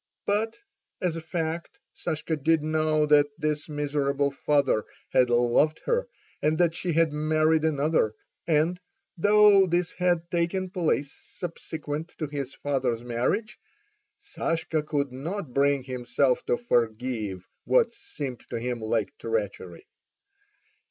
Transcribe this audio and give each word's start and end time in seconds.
But, 0.25 0.57
as 0.99 1.15
a 1.15 1.21
fact, 1.21 1.77
Sashka 1.93 2.35
did 2.35 2.63
know 2.63 3.05
that 3.05 3.27
his 3.39 3.69
miserable 3.69 4.31
father 4.31 4.83
had 5.09 5.29
loved 5.29 5.77
her, 5.85 6.07
and 6.41 6.57
that 6.57 6.73
she 6.73 6.93
had 6.93 7.13
married 7.13 7.63
another; 7.63 8.15
and, 8.47 8.79
though 9.15 9.67
this 9.67 9.91
had 9.91 10.31
taken 10.31 10.71
place 10.71 11.13
subsequent 11.13 12.15
to 12.17 12.25
his 12.25 12.55
father's 12.55 13.03
marriage, 13.03 13.59
Sashka 14.17 14.81
could 14.81 15.11
not 15.11 15.53
bring 15.53 15.83
himself 15.83 16.43
to 16.47 16.57
forgive 16.57 17.47
what 17.65 17.93
seemed 17.93 18.39
to 18.49 18.57
him 18.59 18.79
like 18.81 19.15
treachery. 19.19 19.85